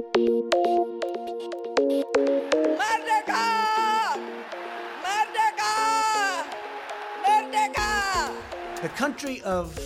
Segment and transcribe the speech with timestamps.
[0.00, 0.16] Merdeka!
[5.04, 5.74] Merdeka!
[7.20, 7.90] Merdeka!
[8.80, 9.76] the country of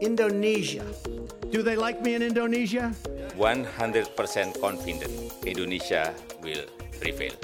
[0.00, 0.86] Indonesia.
[1.50, 2.94] Do they like me in Indonesia?
[3.36, 5.12] 100% confident
[5.44, 6.64] Indonesia will
[6.98, 7.36] prevail.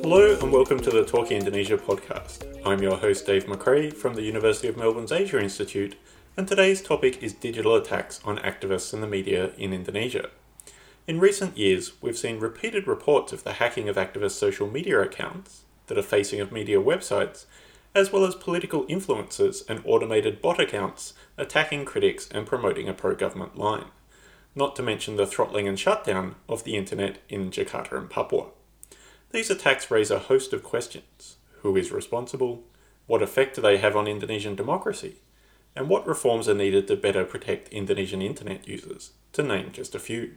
[0.00, 2.44] Hello and welcome to the Talking Indonesia podcast.
[2.64, 5.96] I'm your host Dave McRae from the University of Melbourne's Asia Institute,
[6.36, 10.30] and today's topic is digital attacks on activists and the media in Indonesia.
[11.06, 15.62] In recent years, we've seen repeated reports of the hacking of activists' social media accounts,
[15.86, 17.44] the defacing of media websites,
[17.94, 23.14] as well as political influencers and automated bot accounts attacking critics and promoting a pro
[23.14, 23.86] government line.
[24.56, 28.46] Not to mention the throttling and shutdown of the internet in Jakarta and Papua.
[29.30, 31.36] These attacks raise a host of questions.
[31.60, 32.64] Who is responsible?
[33.06, 35.16] What effect do they have on Indonesian democracy?
[35.76, 39.98] And what reforms are needed to better protect Indonesian internet users, to name just a
[39.98, 40.34] few?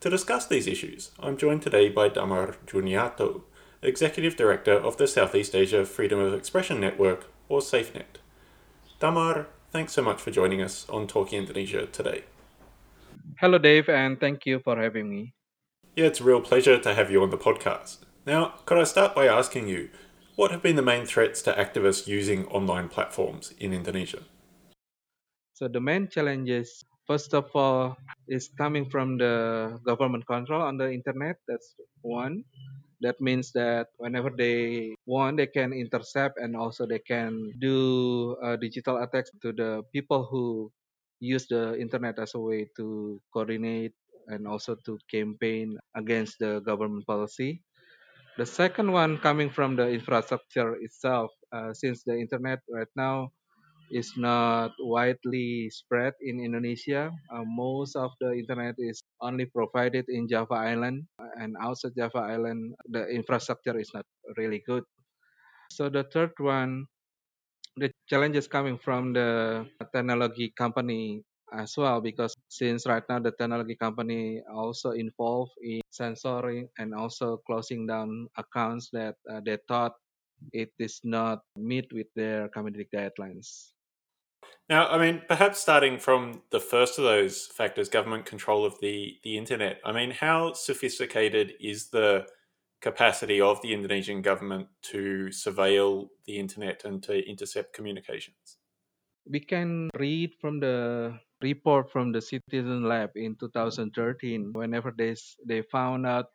[0.00, 3.42] To discuss these issues, I'm joined today by Damar Juniarto,
[3.82, 8.20] Executive Director of the Southeast Asia Freedom of Expression Network, or SafeNet.
[9.00, 12.24] Damar, thanks so much for joining us on Talking Indonesia today.
[13.40, 15.34] Hello, Dave, and thank you for having me.
[15.94, 17.98] Yeah, it's a real pleasure to have you on the podcast.
[18.26, 19.90] Now, could I start by asking you,
[20.36, 24.22] what have been the main threats to activists using online platforms in Indonesia?
[25.54, 27.96] So, the main challenges, first of all,
[28.28, 31.36] is coming from the government control on the internet.
[31.48, 32.44] That's one.
[33.02, 38.56] That means that whenever they want, they can intercept and also they can do uh,
[38.56, 40.72] digital attacks to the people who
[41.20, 43.94] use the internet as a way to coordinate
[44.28, 47.62] and also to campaign against the government policy.
[48.38, 53.32] The second one coming from the infrastructure itself, uh, since the internet right now
[53.90, 57.12] is not widely spread in Indonesia.
[57.32, 61.06] Uh, most of the internet is only provided in Java Island,
[61.40, 64.84] and outside Java Island, the infrastructure is not really good.
[65.70, 66.86] So the third one,
[67.76, 71.22] the challenges coming from the technology company
[71.52, 77.38] as well, because since right now the technology company also involved in censoring and also
[77.46, 79.94] closing down accounts that uh, they thought
[80.52, 83.72] it is not meet with their community guidelines.
[84.68, 89.18] Now, I mean, perhaps starting from the first of those factors, government control of the,
[89.22, 92.26] the internet, I mean, how sophisticated is the
[92.80, 98.58] capacity of the Indonesian government to surveil the internet and to intercept communications?
[99.26, 105.14] We can read from the report from the Citizen Lab in 2013 whenever they,
[105.46, 106.26] they found out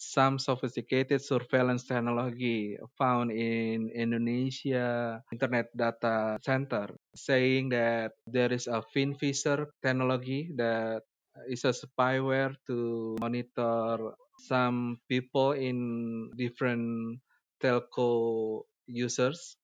[0.00, 8.80] some sophisticated surveillance technology found in Indonesia Internet Data Center, saying that there is a
[8.80, 11.04] FinFisher technology that
[11.52, 17.20] is a spyware to monitor some people in different
[17.60, 19.60] telco users.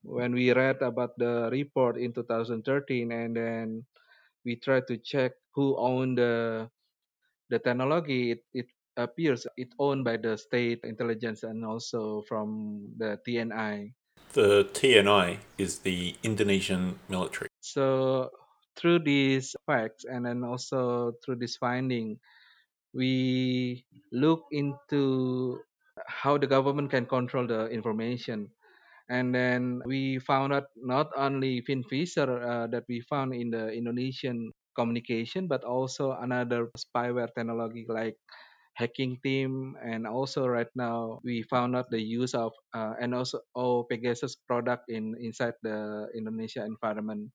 [0.00, 3.84] When we read about the report in 2013, and then
[4.44, 6.68] we tried to check who owned the
[7.52, 13.18] the technology, it, it appears it owned by the state intelligence and also from the
[13.26, 13.92] TNI.
[14.32, 17.48] The TNI is the Indonesian military.
[17.60, 18.30] So
[18.76, 22.18] through these facts and then also through this finding,
[22.92, 25.60] we look into
[26.06, 28.50] how the government can control the information.
[29.08, 34.50] And then we found out not only FinFisher uh, that we found in the Indonesian
[34.74, 38.16] communication, but also another spyware technology like
[38.74, 39.76] hacking team.
[39.82, 44.36] And also right now we found out the use of uh, and also all Pegasus
[44.36, 47.30] product in inside the Indonesia environment.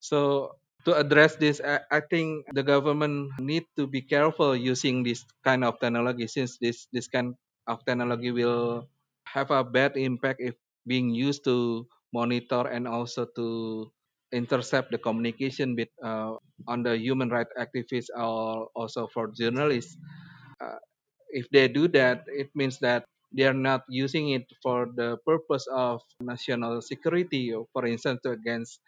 [0.00, 0.52] So
[0.84, 5.64] to address this, I, I think the government need to be careful using this kind
[5.64, 7.34] of technology since this this kind
[7.66, 8.88] of technology will
[9.28, 10.54] have a bad impact if
[10.88, 11.84] being used to
[12.14, 13.90] monitor and also to
[14.32, 16.36] intercept the communication with uh,
[16.66, 19.96] on the human rights activists or also for journalists.
[21.30, 25.66] If they do that, it means that they are not using it for the purpose
[25.70, 28.80] of national security, for instance, against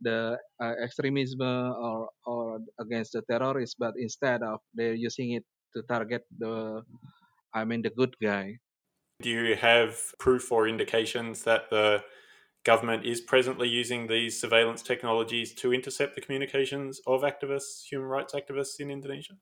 [0.00, 5.44] the uh, extremism or, or against the terrorists, but instead of they're using it
[5.74, 6.82] to target the,
[7.54, 8.58] I mean, the good guy.
[9.22, 12.04] Do you have proof or indications that the
[12.64, 18.34] government is presently using these surveillance technologies to intercept the communications of activists, human rights
[18.34, 19.38] activists in Indonesia?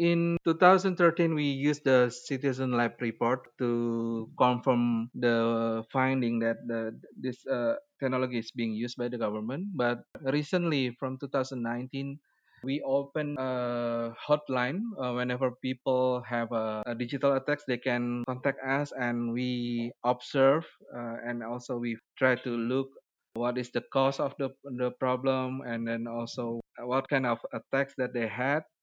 [0.00, 7.44] In 2013, we used the Citizen Lab report to confirm the finding that the, this
[7.44, 9.68] uh, technology is being used by the government.
[9.76, 12.18] But recently, from 2019,
[12.64, 18.64] we open a hotline uh, whenever people have a, a, digital attacks they can contact
[18.64, 20.64] us and we observe
[20.96, 22.88] uh, and also we try to look
[23.34, 27.94] what is the cause of the, the problem and then also what kind of attacks
[27.96, 28.79] that they had uh,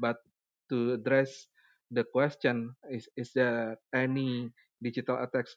[0.00, 0.18] but
[0.68, 1.48] to address
[1.90, 4.50] the question is is there any
[4.82, 5.56] digital attacks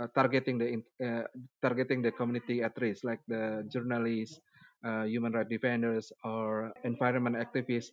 [0.00, 1.24] uh, targeting the uh,
[1.62, 4.40] targeting the community at risk like the journalists
[4.84, 7.92] uh, human rights defenders or environment activists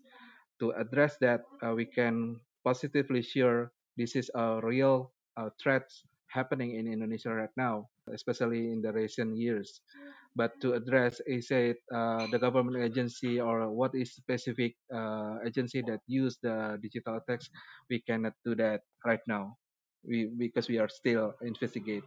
[0.60, 5.90] to address that uh, we can positively share this is a real uh, threat
[6.28, 9.82] happening in Indonesia right now, especially in the recent years.
[10.36, 15.84] But to address, is it uh, the government agency or what is specific uh, agency
[15.86, 17.52] that use the digital text?
[17.90, 19.58] We cannot do that right now,
[20.04, 22.04] we because we are still investigate.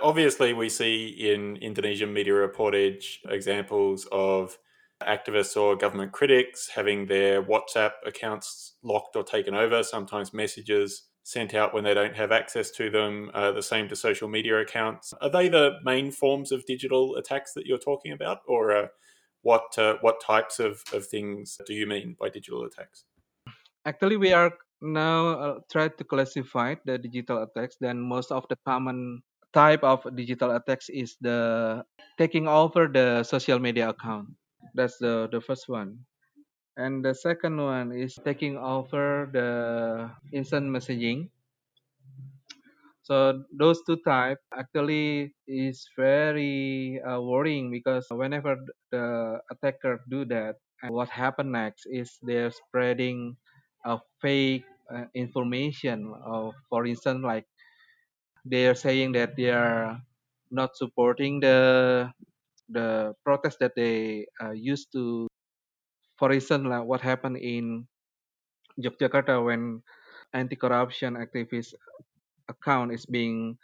[0.00, 4.58] Obviously, we see in Indonesian media reportage examples of
[5.02, 11.54] activists or government critics having their WhatsApp accounts locked or taken over, sometimes messages sent
[11.54, 15.12] out when they don't have access to them, uh, the same to social media accounts.
[15.20, 18.86] Are they the main forms of digital attacks that you're talking about, or uh,
[19.42, 23.02] what, uh, what types of, of things do you mean by digital attacks?
[23.84, 27.74] Actually, we are now uh, trying to classify the digital attacks.
[27.80, 29.20] Then most of the common
[29.52, 31.82] type of digital attacks is the
[32.18, 34.28] taking over the social media account.
[34.74, 36.06] That's the, the first one.
[36.78, 41.28] And the second one is taking over the instant messaging.
[43.02, 48.56] So those two types actually is very uh, worrying because whenever
[48.90, 50.56] the attacker do that,
[50.88, 53.36] what happen next is they're spreading
[53.84, 56.12] a fake uh, information.
[56.24, 57.46] Of, for instance, like
[58.44, 60.00] they are saying that they are
[60.50, 62.10] not supporting the
[62.68, 65.28] the protest that they uh, used to
[66.18, 67.86] for instance like what happened in
[68.80, 69.82] Yogyakarta when
[70.34, 71.74] anti-corruption activist
[72.48, 73.56] account is being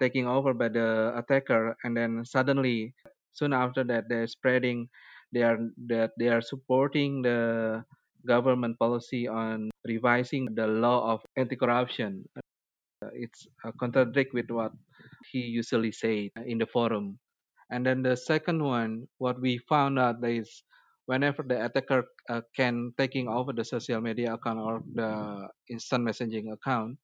[0.00, 2.94] taken over by the attacker and then suddenly
[3.32, 4.88] soon after that they're spreading
[5.32, 7.82] they are that they are supporting the
[8.26, 12.24] government policy on revising the law of anti-corruption
[13.12, 14.72] it's uh, contradict with what
[15.30, 17.18] he usually say in the forum.
[17.70, 20.62] And then the second one, what we found out is
[21.08, 26.52] whenever the attacker uh, can taking over the social media account or the instant messaging
[26.52, 27.00] account,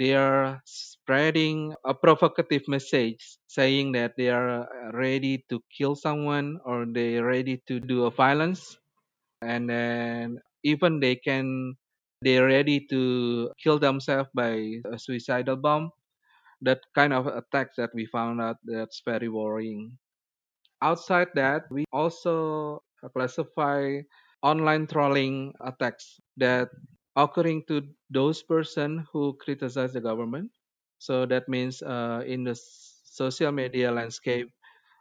[0.00, 4.64] they are spreading a provocative message saying that they are
[4.96, 8.80] ready to kill someone or they are ready to do a violence
[9.44, 11.76] and then even they can
[12.22, 15.90] they're ready to kill themselves by a suicidal bomb.
[16.62, 19.98] That kind of attacks that we found out that's very worrying.
[20.80, 24.00] Outside that, we also classify
[24.42, 26.68] online trolling attacks that
[27.16, 30.50] occurring to those person who criticize the government.
[30.98, 34.48] So that means uh, in the social media landscape,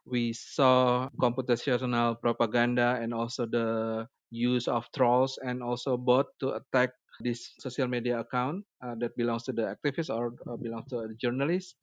[0.06, 6.92] we saw computational propaganda and also the use of trolls and also bot to attack
[7.20, 11.14] this social media account uh, that belongs to the activist or uh, belongs to a
[11.16, 11.76] journalist.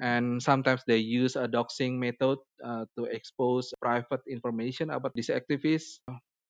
[0.00, 6.02] And sometimes they use a doxing method uh, to expose private information about this activist.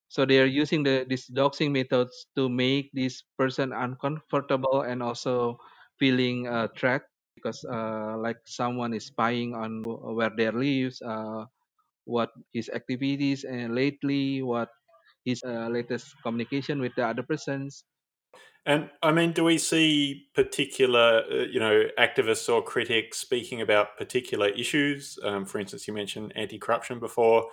[0.08, 5.58] So they are using the these doxing methods to make this person uncomfortable and also
[5.98, 7.02] feeling a threat
[7.34, 11.46] because uh, like someone is spying on where they lives uh,
[12.04, 14.68] what his activities and lately what
[15.24, 17.84] his uh, latest communication with the other persons
[18.66, 23.98] and I mean, do we see particular, uh, you know, activists or critics speaking about
[23.98, 25.18] particular issues?
[25.22, 27.48] Um, for instance, you mentioned anti-corruption before,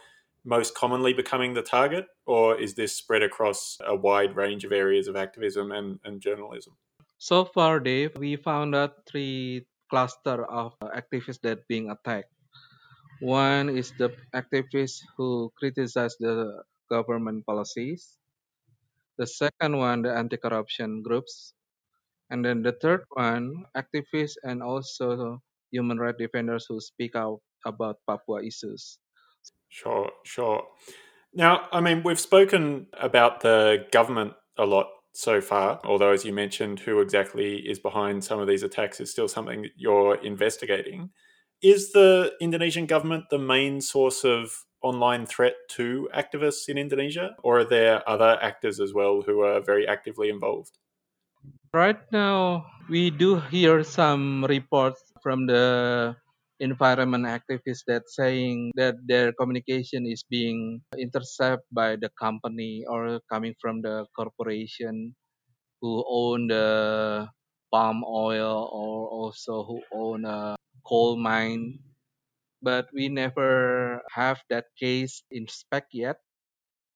[0.45, 5.09] most commonly becoming the target, or is this spread across a wide range of areas
[5.09, 6.77] of activism and, and journalism?
[7.17, 12.31] So far, Dave, we found out three cluster of activists that being attacked.
[13.19, 18.19] One is the activists who criticize the government policies.
[19.17, 21.53] The second one, the anti-corruption groups.
[22.29, 25.39] And then the third one, activists and also
[25.71, 28.99] human rights defenders who speak out about Papua issues.
[29.69, 30.63] Sure, sure.
[31.33, 36.33] Now, I mean, we've spoken about the government a lot so far, although, as you
[36.33, 41.09] mentioned, who exactly is behind some of these attacks is still something you're investigating.
[41.61, 47.59] Is the Indonesian government the main source of online threat to activists in Indonesia, or
[47.59, 50.77] are there other actors as well who are very actively involved?
[51.73, 56.15] Right now, we do hear some reports from the
[56.59, 63.55] environment activists that saying that their communication is being intercepted by the company or coming
[63.59, 65.15] from the corporation
[65.81, 67.27] who own the
[67.73, 71.79] palm oil or also who own a coal mine
[72.61, 76.17] but we never have that case in spec yet.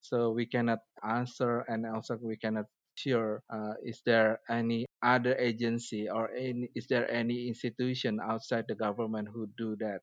[0.00, 6.08] So we cannot answer and also we cannot sure uh, is there any other agency
[6.08, 10.00] or any, is there any institution outside the government who do that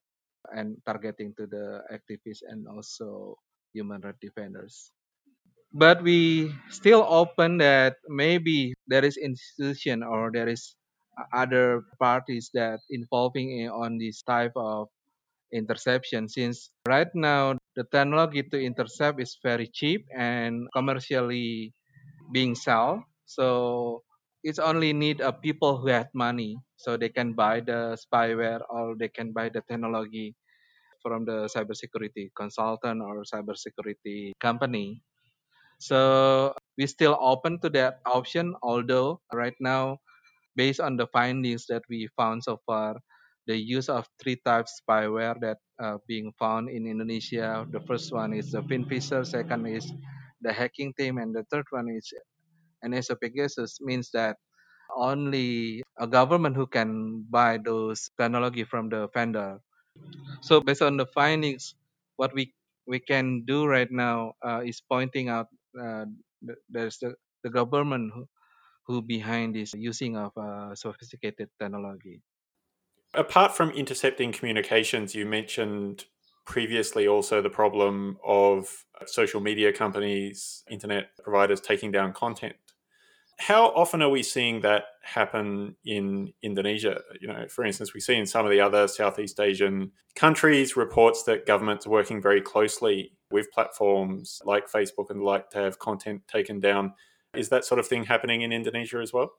[0.56, 3.36] and targeting to the activists and also
[3.74, 4.92] human rights defenders?
[5.74, 10.76] But we still open that maybe there is institution or there is
[11.34, 14.90] other parties that involving on this type of
[15.54, 21.72] interception since right now the technology to intercept is very cheap and commercially
[22.34, 24.02] being sold so
[24.44, 28.96] it's only need a people who have money so they can buy the spyware or
[29.00, 30.36] they can buy the technology
[31.02, 35.04] from the cybersecurity consultant or cybersecurity company.
[35.80, 40.00] So we still open to that option although right now
[40.56, 42.96] based on the findings that we found so far
[43.48, 47.68] the use of three types spyware that uh, being found in Indonesia.
[47.70, 49.92] The first one is the Finfisher, second is
[50.42, 52.14] the hacking team, and the third one is
[52.86, 53.80] NSO Pegasus.
[53.82, 54.38] Means that
[54.96, 59.60] only a government who can buy those technology from the vendor.
[60.42, 61.76] So based on the findings,
[62.18, 62.54] what we
[62.88, 65.48] we can do right now uh, is pointing out
[65.80, 66.06] uh,
[66.70, 68.28] there's the, the government who,
[68.88, 72.22] who behind this using of uh, sophisticated technology.
[73.14, 76.06] Apart from intercepting communications, you mentioned
[76.46, 82.56] previously also the problem of social media companies, internet providers taking down content.
[83.40, 87.02] How often are we seeing that happen in Indonesia?
[87.20, 91.24] You know, for instance, we see in some of the other Southeast Asian countries reports
[91.24, 96.22] that governments are working very closely with platforms like Facebook and like to have content
[96.28, 96.94] taken down.
[97.36, 99.32] Is that sort of thing happening in Indonesia as well?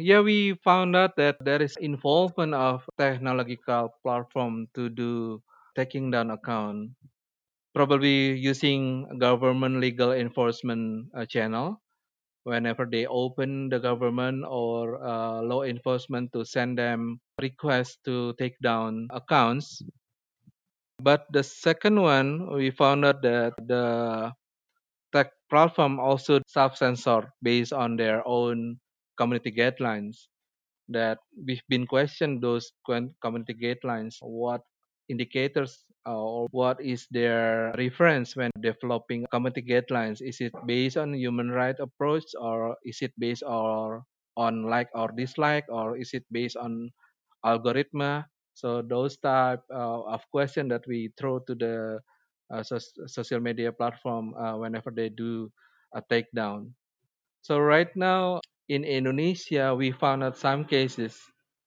[0.00, 5.42] Yeah, we found out that there is involvement of technological platform to do
[5.76, 6.96] taking down account,
[7.74, 11.82] probably using government legal enforcement uh, channel.
[12.44, 18.56] Whenever they open the government or uh, law enforcement to send them requests to take
[18.64, 19.82] down accounts.
[21.02, 24.32] But the second one, we found out that the
[25.12, 28.80] tech platform also self-censor based on their own
[29.20, 30.32] community guidelines
[30.88, 32.72] that we've been questioned those
[33.22, 34.62] community guidelines what
[35.08, 40.22] indicators or what is their reference when developing community guidelines?
[40.22, 44.04] Is it based on human right approach or is it based or
[44.36, 46.90] on like or dislike or is it based on
[47.44, 48.24] algorithm?
[48.54, 52.00] So those type uh, of question that we throw to the
[52.52, 55.50] uh, so- social media platform uh, whenever they do
[55.94, 56.70] a takedown.
[57.42, 61.18] So right now in Indonesia, we found out some cases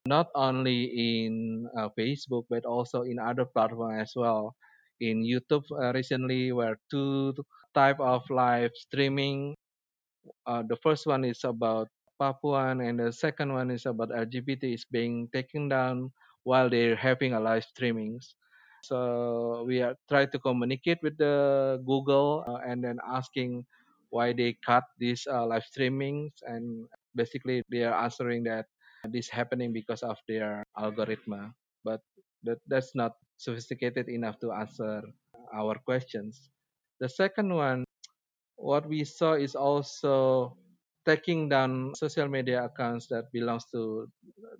[0.07, 4.55] not only in uh, Facebook but also in other platforms as well.
[5.03, 7.36] In YouTube uh, recently, where two
[7.75, 9.51] type of live streaming.
[10.48, 14.88] Uh, the first one is about Papuan, and the second one is about LGBT is
[14.88, 16.07] being taken down
[16.48, 18.39] while they're having a live streamings.
[18.88, 23.67] So we are trying to communicate with the Google uh, and then asking
[24.13, 26.86] why they cut these uh, live streamings and
[27.17, 28.70] basically they are answering that
[29.10, 31.53] this happening because of their algorithm
[31.84, 32.00] but
[32.46, 35.01] that, that's not sophisticated enough to answer
[35.51, 36.53] our questions
[37.01, 37.84] the second one
[38.58, 40.55] what we saw is also
[41.05, 44.08] taking down social media accounts that belongs to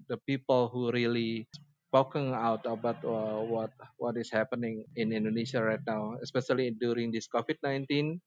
[0.10, 1.48] the people who really
[1.94, 7.30] spoken out about uh, what what is happening in Indonesia right now, especially during this
[7.30, 8.18] COVID-19.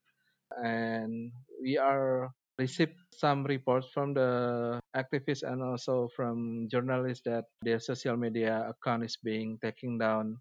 [0.63, 7.81] And we are received some reports from the activists and also from journalists that their
[7.81, 10.39] social media account is being taken down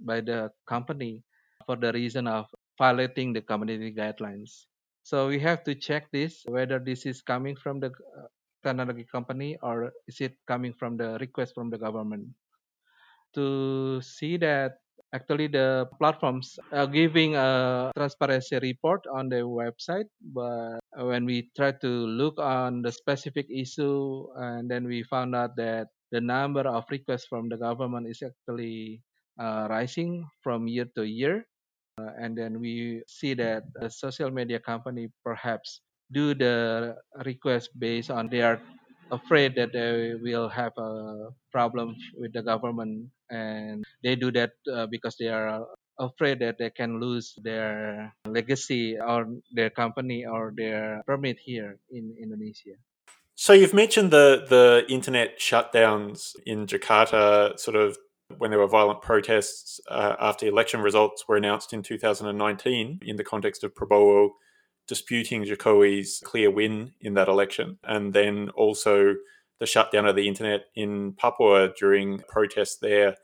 [0.00, 1.22] by the company
[1.66, 2.46] for the reason of
[2.78, 4.66] violating the community guidelines.
[5.02, 8.28] So we have to check this whether this is coming from the uh,
[8.62, 12.28] technology company or is it coming from the request from the government
[13.34, 14.78] to see that
[15.14, 21.72] actually the platforms are giving a transparency report on their website but when we try
[21.72, 26.84] to look on the specific issue and then we found out that the number of
[26.90, 29.00] requests from the government is actually
[29.38, 31.46] uh, rising from year to year.
[32.00, 35.80] Uh, and then we see that the social media company perhaps
[36.12, 38.60] do the request based on their
[39.10, 44.86] afraid that they will have a problem with the government and they do that uh,
[44.86, 45.66] because they are
[45.98, 52.14] afraid that they can lose their legacy or their company or their permit here in
[52.20, 52.76] Indonesia.
[53.34, 57.96] So you've mentioned the the internet shutdowns in Jakarta, sort of
[58.36, 63.24] when there were violent protests uh, after election results were announced in 2019 in the
[63.24, 64.30] context of Prabowo
[64.88, 69.14] disputing Jokowi's clear win in that election, and then also
[69.60, 73.16] the shutdown of the internet in Papua during protests there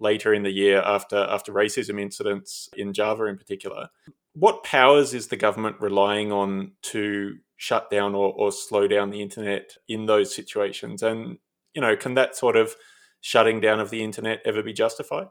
[0.00, 3.88] later in the year after after racism incidents in Java in particular.
[4.34, 9.22] What powers is the government relying on to shut down or, or slow down the
[9.22, 11.02] internet in those situations?
[11.02, 11.38] And
[11.74, 12.74] you know, can that sort of
[13.20, 15.28] shutting down of the internet ever be justified?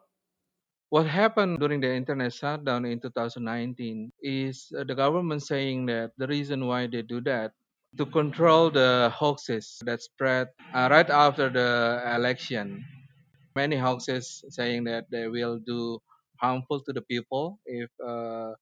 [0.91, 6.27] What happened during the internet shutdown in 2019 is uh, the government saying that the
[6.27, 7.53] reason why they do that
[7.98, 12.86] to control the hoaxes that spread uh, right after the election.
[13.55, 16.00] Many hoaxes saying that they will do
[16.41, 18.53] harmful to the people if uh,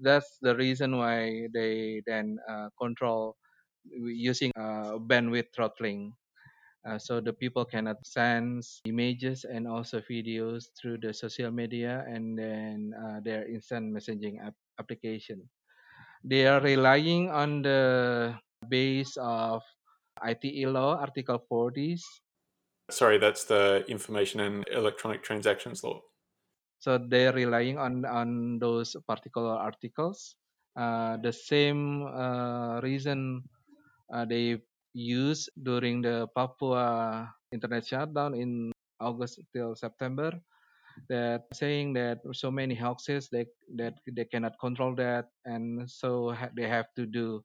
[0.00, 3.36] that's the reason why they then uh, control
[3.84, 6.14] using uh, bandwidth throttling
[6.86, 12.38] uh, so the people cannot send images and also videos through the social media and
[12.38, 15.42] then uh, their instant messaging app- application.
[16.24, 18.34] They are relying on the
[18.68, 19.62] base of
[20.22, 21.98] ITE law, Article 40.
[22.90, 26.02] Sorry, that's the Information and Electronic Transactions Law.
[26.78, 30.36] So they're relying on, on those particular articles.
[30.76, 33.42] Uh, the same uh, reason
[34.14, 34.62] uh, they
[34.94, 40.32] used during the Papua internet shutdown in August till September
[41.08, 46.50] that saying that so many hoaxes they, that they cannot control that and so ha-
[46.56, 47.42] they have to do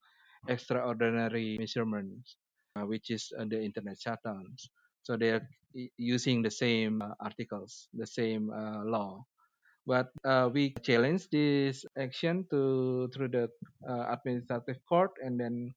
[0.50, 2.38] extraordinary measurements
[2.76, 4.70] uh, which is uh, the internet shutdowns.
[5.04, 5.48] So they are
[5.98, 9.26] using the same uh, articles the same uh, law.
[9.86, 13.50] But uh, we challenge this action to through the
[13.88, 15.74] uh, administrative court and then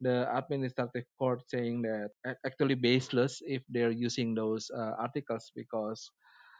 [0.00, 2.10] the administrative court saying that
[2.44, 6.10] actually baseless if they're using those uh, articles because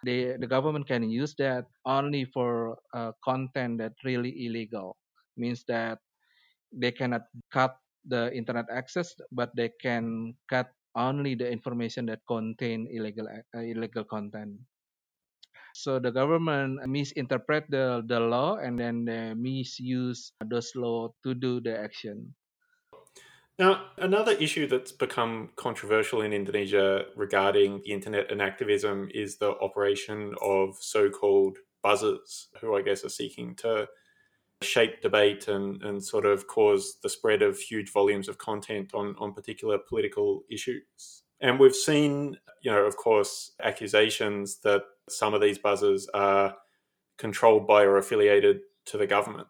[0.04, 4.96] they the government can use that only for uh, content that really illegal.
[5.36, 5.98] Means that
[6.72, 12.88] they cannot cut the internet access but they can cut only the information that contain
[12.90, 14.56] illegal uh, illegal content.
[15.72, 21.60] So the government misinterpret the, the law and then they misuse those law to do
[21.60, 22.34] the action
[23.60, 29.50] now, another issue that's become controversial in Indonesia regarding the internet and activism is the
[29.58, 33.86] operation of so called buzzers, who I guess are seeking to
[34.62, 39.14] shape debate and, and sort of cause the spread of huge volumes of content on,
[39.18, 41.24] on particular political issues.
[41.38, 46.54] And we've seen, you know, of course, accusations that some of these buzzers are
[47.18, 49.48] controlled by or affiliated to the government.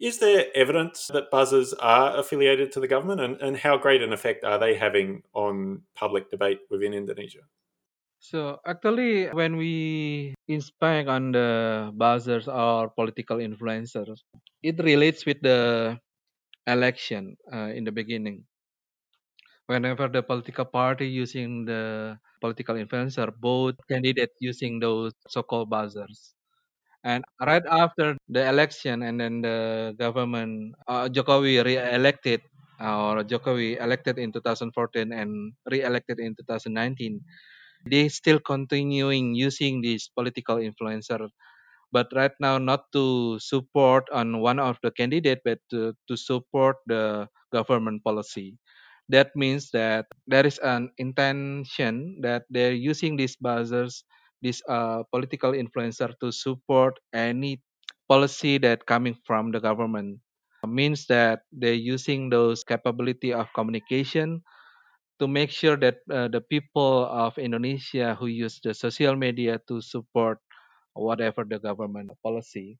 [0.00, 4.14] Is there evidence that buzzers are affiliated to the government, and, and how great an
[4.14, 7.44] effect are they having on public debate within Indonesia?
[8.18, 14.20] So actually, when we inspect on the buzzers or political influencers,
[14.62, 16.00] it relates with the
[16.66, 18.44] election uh, in the beginning.
[19.66, 26.34] Whenever the political party using the political influencer, both candidates using those so-called buzzers.
[27.04, 32.42] And right after the election, and then the government, uh, Jokowi re-elected,
[32.80, 37.20] uh, or Jokowi elected in 2014 and re-elected in 2019,
[37.88, 41.28] they still continuing using this political influencer.
[41.92, 46.76] But right now, not to support on one of the candidate, but to, to support
[46.86, 48.58] the government policy.
[49.08, 54.04] That means that there is an intention that they're using these buzzers
[54.42, 57.62] this uh, political influencer to support any
[58.08, 60.20] policy that coming from the government
[60.66, 64.42] means that they're using those capability of communication
[65.18, 69.80] to make sure that uh, the people of Indonesia who use the social media to
[69.80, 70.38] support
[70.94, 72.78] whatever the government policy.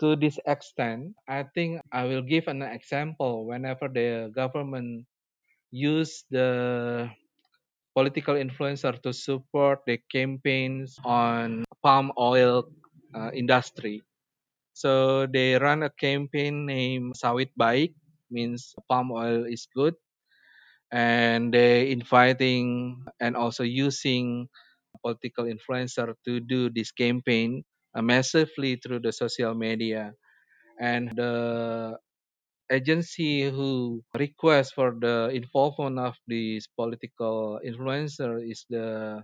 [0.00, 5.06] To this extent, I think I will give an example whenever the government
[5.70, 7.10] use the
[7.94, 12.68] political influencer to support the campaigns on palm oil
[13.14, 14.02] uh, industry.
[14.72, 17.92] So they run a campaign named Sawit Baik,
[18.30, 19.94] means palm oil is good,
[20.90, 24.48] and they inviting and also using
[25.04, 30.14] political influencer to do this campaign uh, massively through the social media,
[30.80, 31.96] and the
[32.72, 39.22] agency who request for the involvement of these political influencer is the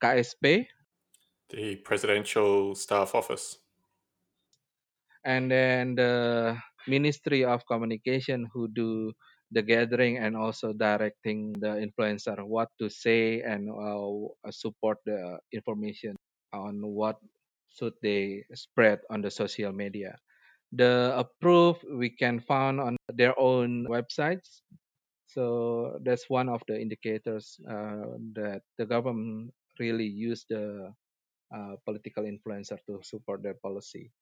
[0.00, 0.68] KSP,
[1.50, 3.58] the Presidential Staff Office.
[5.24, 9.12] and then the Ministry of Communication who do
[9.50, 16.14] the gathering and also directing the influencer what to say and uh, support the information
[16.52, 17.18] on what
[17.68, 20.16] should they spread on the social media.
[20.72, 24.62] The approve we can find on their own websites.
[25.26, 30.92] So that's one of the indicators uh, that the government really use the
[31.54, 34.12] uh, political influencer to support their policy.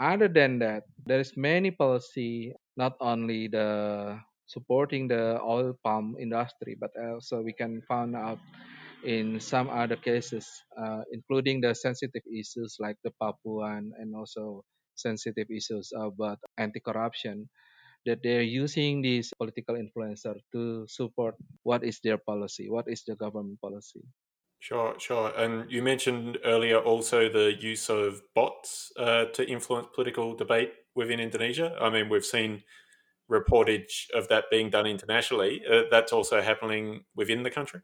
[0.00, 6.76] Other than that, there is many policy, not only the supporting the oil palm industry,
[6.78, 8.38] but also we can find out
[9.04, 10.46] in some other cases,
[10.78, 17.48] uh, including the sensitive issues like the Papuan and also sensitive issues about anti-corruption,
[18.04, 23.14] that they're using these political influencer to support what is their policy, what is the
[23.14, 24.02] government policy.
[24.58, 25.32] Sure, sure.
[25.36, 31.18] And you mentioned earlier also the use of bots uh, to influence political debate within
[31.18, 31.74] Indonesia.
[31.80, 32.62] I mean, we've seen
[33.30, 35.62] reportage of that being done internationally.
[35.66, 37.80] Uh, that's also happening within the country.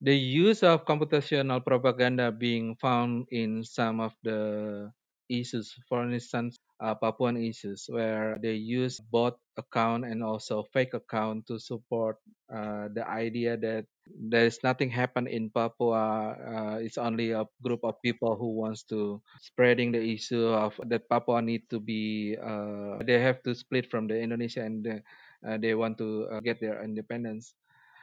[0.00, 4.92] The use of computational propaganda being found in some of the
[5.28, 11.46] issues, for instance, uh, Papuan issues, where they use bot account and also fake account
[11.46, 12.16] to support
[12.52, 16.32] uh, the idea that there is nothing happen in Papua.
[16.38, 21.08] Uh, it's only a group of people who wants to spreading the issue of that
[21.08, 22.36] Papua need to be.
[22.40, 25.02] Uh, they have to split from the Indonesia and
[25.46, 27.54] uh, they want to uh, get their independence.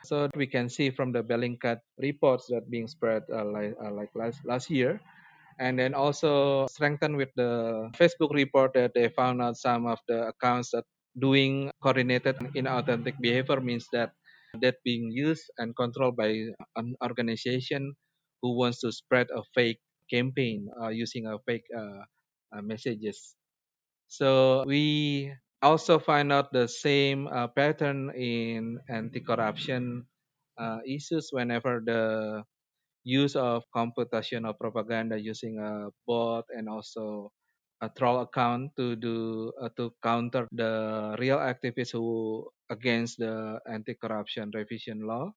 [0.06, 4.70] So we can see from the Bellingcat reports that being spread like, like last last
[4.70, 5.02] year
[5.60, 10.28] and then also strengthen with the Facebook report that they found out some of the
[10.28, 10.84] accounts that
[11.20, 14.12] doing coordinated inauthentic behavior means that
[14.62, 16.32] that being used and controlled by
[16.76, 17.96] an organization
[18.42, 19.80] who wants to spread a fake
[20.12, 22.04] campaign uh, using a fake uh,
[22.56, 23.36] uh, messages.
[24.08, 30.06] So we also find out the same uh, pattern in anti-corruption
[30.58, 32.44] uh, issues whenever the
[33.06, 37.32] use of computational propaganda using a bot and also
[37.82, 44.50] a troll account to do uh, to counter the real activists who against the anti-corruption
[44.58, 45.30] revision law.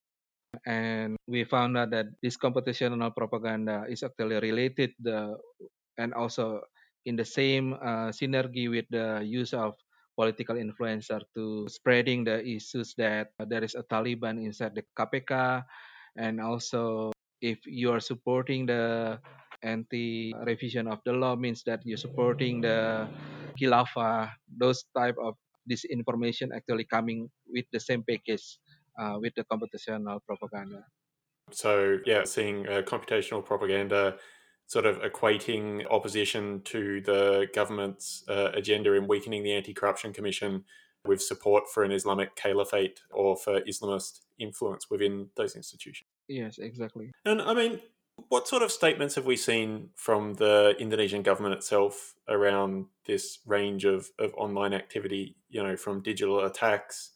[0.64, 5.36] And we found out that this computational propaganda is actually related the
[6.00, 6.64] and also
[7.04, 9.76] in the same uh, synergy with the use of
[10.16, 15.62] political influencer to spreading the issues that there is a Taliban inside the KPK
[16.16, 19.18] and also if you are supporting the
[19.62, 23.08] anti revision of the law means that you're supporting the
[23.60, 25.34] khilafah those type of
[25.70, 28.58] disinformation actually coming with the same package
[28.98, 30.84] uh, with the computational propaganda.
[31.50, 34.16] So yeah seeing uh, computational propaganda
[34.66, 40.64] sort of equating opposition to the government's uh, agenda in weakening the anti-corruption commission
[41.06, 47.10] with support for an islamic caliphate or for islamist influence within those institutions Yes, exactly.
[47.24, 47.80] And I mean,
[48.28, 53.84] what sort of statements have we seen from the Indonesian government itself around this range
[53.84, 57.12] of, of online activity, you know, from digital attacks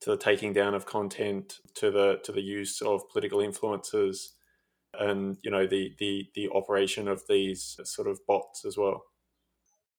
[0.00, 4.28] to the taking down of content to the to the use of political influencers
[4.94, 9.02] and you know the the the operation of these sort of bots as well.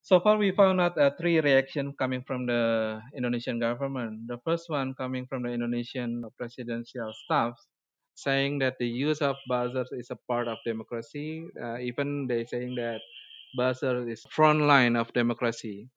[0.02, 4.28] So far, we found out uh, three reactions coming from the Indonesian government.
[4.28, 7.60] The first one coming from the Indonesian presidential staff
[8.23, 11.47] saying that the use of buzzers is a part of democracy.
[11.62, 13.01] Uh, even they saying that
[13.58, 15.89] buzzer is front line of democracy.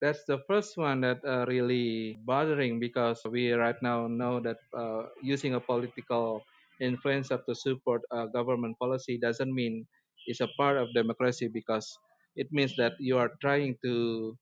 [0.00, 5.10] That's the first one that uh, really bothering because we right now know that uh,
[5.22, 6.42] using a political
[6.80, 9.86] influencer to support a government policy doesn't mean
[10.26, 11.98] it's a part of democracy because
[12.36, 14.36] it means that you are trying to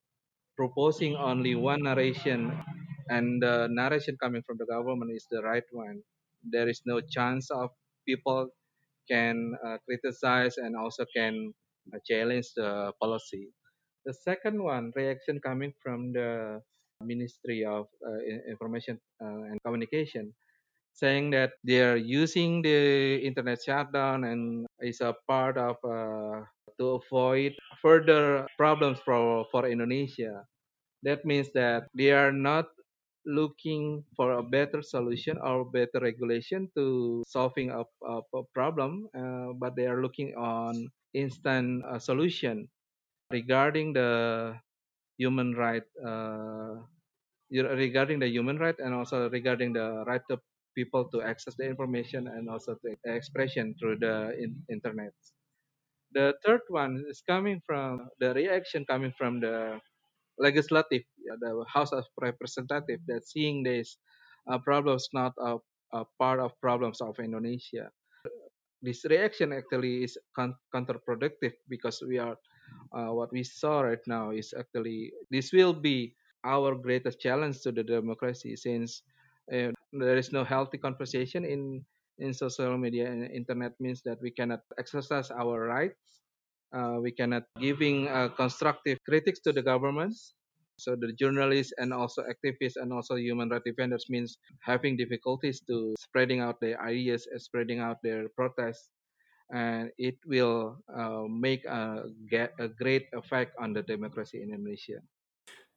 [0.57, 2.51] proposing only one narration
[3.09, 6.03] and the narration coming from the government is the right one
[6.51, 7.71] there is no chance of
[8.07, 8.49] people
[9.11, 11.53] can uh, criticize and also can
[11.95, 13.49] uh, challenge the policy.
[14.05, 16.61] The second one, reaction coming from the
[17.03, 20.35] Ministry of uh, Information uh, and Communication,
[20.95, 26.45] saying that they are using the internet shutdown and is a part of uh,
[26.79, 30.45] to avoid further problems for for Indonesia.
[31.03, 32.69] That means that they are not
[33.27, 39.75] looking for a better solution or better regulation to solving a, a, problem, uh, but
[39.77, 42.69] they are looking on instant uh, solution
[43.31, 44.55] regarding the
[45.19, 46.77] human right uh,
[47.51, 50.41] regarding the human right and also regarding the right of
[50.75, 55.13] people to access the information and also the expression through the in- internet.
[56.13, 59.81] The third one is coming from the reaction coming from the
[60.39, 61.03] legislative,
[61.41, 63.99] the House of Representatives, that seeing these
[64.51, 65.57] uh, problems not a,
[65.93, 67.91] a part of problems of Indonesia.
[68.83, 72.37] This reaction actually is con- counterproductive because we are
[72.95, 77.73] uh, what we saw right now is actually this will be our greatest challenge to
[77.73, 79.03] the democracy since
[79.53, 81.85] uh, there is no healthy conversation in
[82.19, 86.26] in social media and internet means that we cannot exercise our rights
[86.77, 90.35] uh, we cannot giving uh, constructive critics to the governments
[90.79, 95.95] so the journalists and also activists and also human rights defenders means having difficulties to
[95.99, 98.91] spreading out their ideas spreading out their protests
[99.51, 102.03] and it will uh, make a,
[102.59, 104.99] a great effect on the democracy in Indonesia.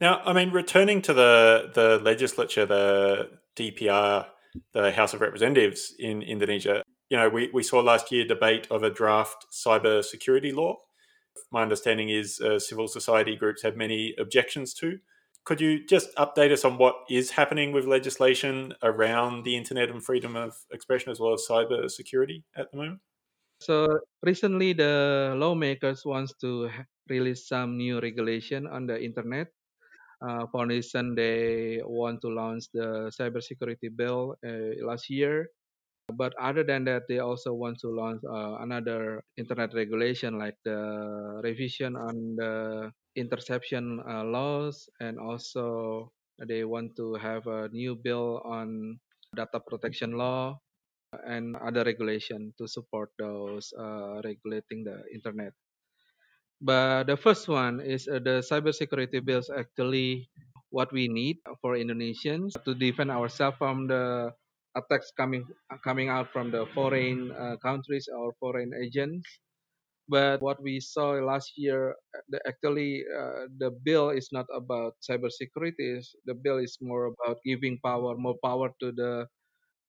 [0.02, 4.26] Now, I mean, returning to the the legislature, the DPR,
[4.74, 8.84] the House of Representatives in Indonesia, you know, we, we saw last year debate of
[8.84, 10.78] a draft cyber security law.
[11.52, 15.00] My understanding is uh, civil society groups have many objections to.
[15.46, 20.04] Could you just update us on what is happening with legislation around the internet and
[20.04, 23.00] freedom of expression as well as cyber security at the moment?
[23.62, 26.70] So recently, the lawmakers wants to
[27.10, 29.48] release some new regulation on the internet.
[30.22, 35.50] Uh, for instance, they want to launch the cybersecurity bill uh, last year.
[36.14, 41.42] But other than that, they also want to launch uh, another internet regulation like the
[41.44, 46.12] revision on the interception uh, laws, and also
[46.48, 49.00] they want to have a new bill on
[49.36, 50.58] data protection law
[51.26, 55.54] and other regulation to support those uh, regulating the internet.
[56.62, 60.30] But the first one is uh, the cybersecurity bills actually
[60.70, 64.32] what we need for Indonesians to defend ourselves from the
[64.80, 65.44] attacks coming
[65.84, 69.28] coming out from the foreign uh, countries or foreign agents.
[70.10, 71.94] But what we saw last year,
[72.34, 76.02] the, actually, uh, the bill is not about cybersecurity.
[76.26, 79.28] The bill is more about giving power, more power to the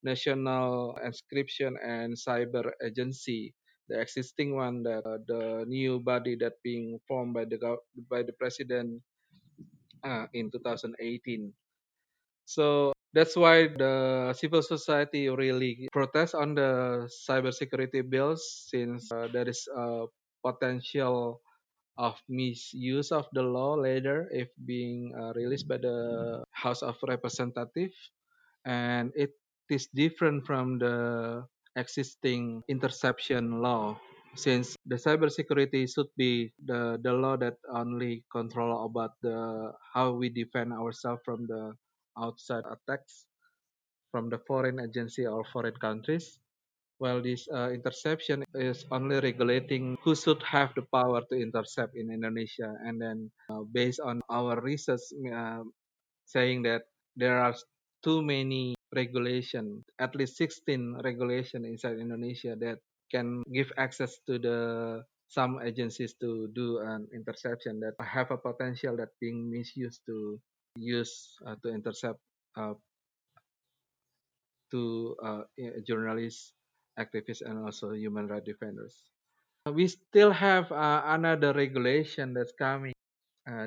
[0.03, 3.55] National Encryption and Cyber Agency,
[3.89, 7.59] the existing one that uh, the new body that being formed by the
[8.09, 9.01] by the president
[10.05, 11.53] uh, in 2018.
[12.45, 19.49] So that's why the civil society really protest on the cybersecurity bills since uh, there
[19.49, 20.07] is a
[20.45, 21.41] potential
[21.99, 27.97] of misuse of the law later if being uh, released by the House of Representatives
[28.65, 29.33] and it
[29.71, 31.45] is different from the
[31.77, 33.99] existing interception law
[34.35, 40.29] since the cybersecurity should be the, the law that only control about the how we
[40.29, 41.75] defend ourselves from the
[42.19, 43.27] outside attacks
[44.11, 46.39] from the foreign agency or foreign countries.
[46.99, 52.13] While this uh, interception is only regulating who should have the power to intercept in
[52.13, 52.77] Indonesia.
[52.85, 55.01] And then uh, based on our research
[55.33, 55.65] uh,
[56.27, 56.85] saying that
[57.17, 57.57] there are
[58.05, 62.79] too many regulation, at least 16 regulation inside Indonesia that
[63.11, 64.59] can give access to the
[65.31, 70.39] some agencies to do an interception that have a potential that being misused to
[70.77, 72.19] use uh, to intercept
[72.57, 72.75] uh,
[74.71, 75.43] to uh,
[75.87, 76.53] journalists,
[76.99, 79.11] activists, and also human rights defenders.
[79.67, 82.95] We still have another regulation that's coming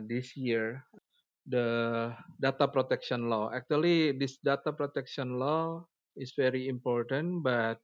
[0.08, 0.84] this year
[1.48, 3.52] the data protection law.
[3.52, 5.84] Actually, this data protection law
[6.16, 7.80] is very important, but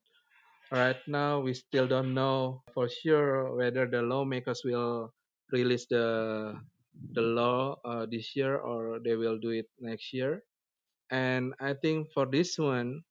[0.71, 5.11] right now we still don't know for sure whether the lawmakers will
[5.51, 6.55] release the
[7.13, 10.43] the law uh, this year or they will do it next year.
[11.11, 13.01] And I think for this one,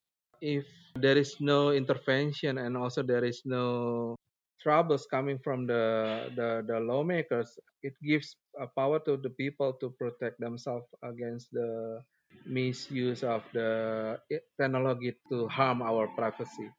[0.40, 4.16] if there is no intervention and also there is no
[4.60, 9.90] troubles coming from the, the, the lawmakers, it gives a power to the people to
[9.98, 12.00] protect themselves against the
[12.46, 14.18] misuse of the
[14.60, 16.70] technology to harm our privacy.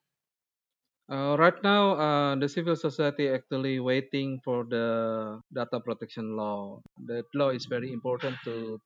[1.09, 6.79] Uh, right now, uh, the civil society actually waiting for the data protection law.
[7.07, 8.79] That law is very important to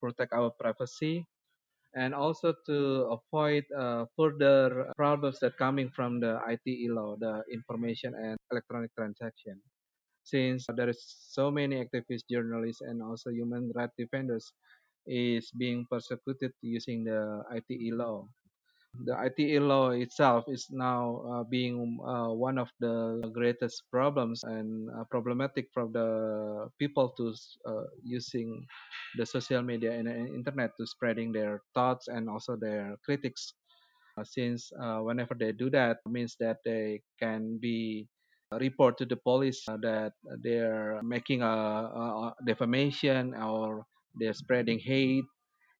[0.00, 1.26] protect our privacy
[1.94, 2.78] and also to
[3.18, 9.60] avoid uh, further problems that coming from the ITE law, the Information and Electronic Transaction.
[10.24, 14.52] Since there is so many activists, journalists, and also human rights defenders
[15.06, 18.28] is being persecuted using the ITE law.
[19.04, 24.88] The ITE law itself is now uh, being uh, one of the greatest problems and
[24.90, 27.34] uh, problematic for the people to
[27.66, 28.64] uh, using
[29.16, 33.54] the social media and internet to spreading their thoughts and also their critics.
[34.18, 38.08] Uh, since uh, whenever they do that, means that they can be
[38.52, 43.84] report to the police that they're making a, a defamation or
[44.18, 45.24] they're spreading hate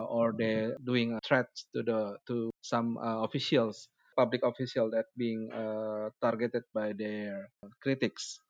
[0.06, 6.10] or they're doing threats to the to some uh, officials, public official that being uh,
[6.22, 7.50] targeted by their
[7.82, 8.40] critics.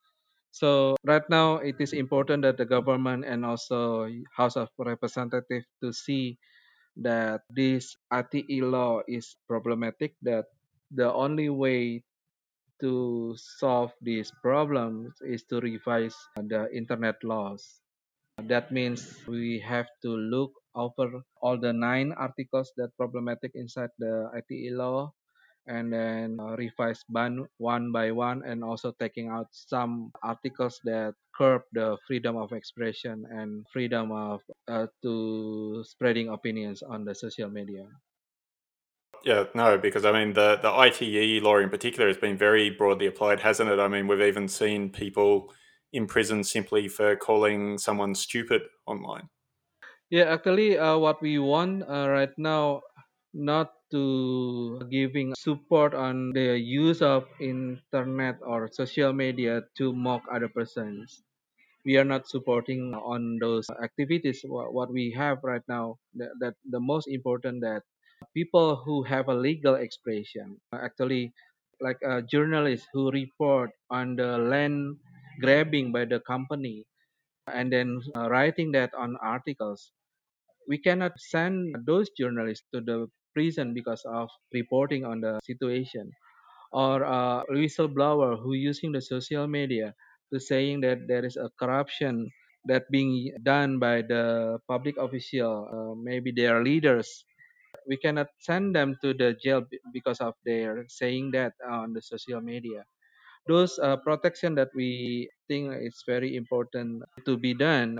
[0.51, 5.93] So right now it is important that the government and also House of Representatives to
[5.93, 6.39] see
[6.97, 10.15] that this ITE law is problematic.
[10.23, 10.45] That
[10.91, 12.03] the only way
[12.81, 17.81] to solve these problems is to revise the internet laws.
[18.43, 24.29] That means we have to look over all the nine articles that problematic inside the
[24.33, 25.11] ITE law
[25.67, 31.63] and then uh, revise one by one and also taking out some articles that curb
[31.73, 37.87] the freedom of expression and freedom of uh, to spreading opinions on the social media.
[39.23, 43.07] Yeah, no, because I mean the the ITE law in particular has been very broadly
[43.07, 43.79] applied, hasn't it?
[43.79, 45.51] I mean, we've even seen people
[45.93, 49.29] in prison simply for calling someone stupid online.
[50.09, 52.81] Yeah, actually, uh, what we want uh, right now,
[53.33, 60.47] not to giving support on the use of internet or social media to mock other
[60.49, 61.23] persons.
[61.85, 64.41] We are not supporting on those activities.
[64.45, 67.83] What we have right now, that, that the most important that
[68.35, 71.33] people who have a legal expression actually
[71.81, 74.97] like a journalist who report on the land
[75.41, 76.85] grabbing by the company
[77.53, 79.91] and then uh, writing that on articles.
[80.67, 86.11] We cannot send those journalists to the prison because of reporting on the situation.
[86.73, 89.93] Or a whistleblower who using the social media
[90.33, 92.29] to saying that there is a corruption
[92.65, 97.25] that being done by the public official uh, maybe their leaders.
[97.87, 102.41] We cannot send them to the jail because of their saying that on the social
[102.41, 102.85] media
[103.47, 107.99] those uh, protection that we think is very important to be done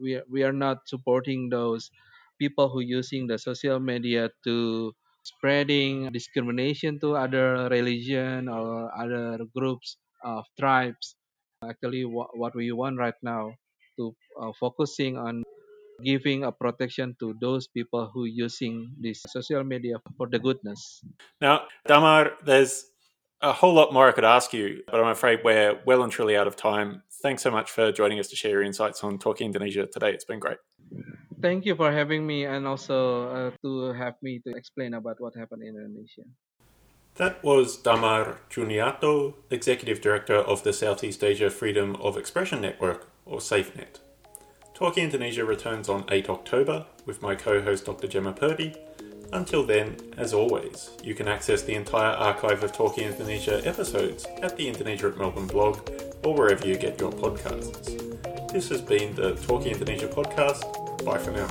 [0.00, 1.90] we, we are not supporting those
[2.38, 9.96] people who using the social media to spreading discrimination to other religion or other groups
[10.24, 11.16] of tribes.
[11.64, 13.54] Actually what, what we want right now
[13.96, 15.42] to uh, focusing on
[16.04, 21.00] giving a protection to those people who using this social media for the goodness.
[21.40, 22.90] Now damar there's
[23.40, 26.36] a whole lot more I could ask you, but I'm afraid we're well and truly
[26.36, 27.02] out of time.
[27.22, 30.12] Thanks so much for joining us to share your insights on Talking Indonesia today.
[30.12, 30.58] It's been great.
[31.40, 35.34] Thank you for having me and also uh, to have me to explain about what
[35.36, 36.22] happened in Indonesia.
[37.16, 43.38] That was Damar Juniarto, Executive Director of the Southeast Asia Freedom of Expression Network, or
[43.38, 44.00] SafeNet.
[44.74, 48.08] Talking Indonesia returns on 8 October with my co host Dr.
[48.08, 48.74] Jemma Purdey
[49.34, 54.56] until then, as always, you can access the entire archive of Talking Indonesia episodes at
[54.56, 55.80] the Indonesia at Melbourne blog
[56.22, 58.00] or wherever you get your podcasts.
[58.52, 60.62] This has been the Talking Indonesia podcast.
[61.04, 61.48] Bye for now.